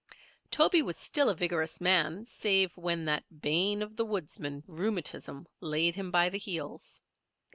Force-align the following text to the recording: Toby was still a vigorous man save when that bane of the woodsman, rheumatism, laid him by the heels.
Toby 0.49 0.81
was 0.81 0.97
still 0.97 1.29
a 1.29 1.35
vigorous 1.35 1.79
man 1.79 2.25
save 2.25 2.75
when 2.75 3.05
that 3.05 3.23
bane 3.39 3.83
of 3.83 3.95
the 3.97 4.03
woodsman, 4.03 4.63
rheumatism, 4.65 5.45
laid 5.59 5.93
him 5.93 6.09
by 6.09 6.27
the 6.27 6.39
heels. 6.39 6.99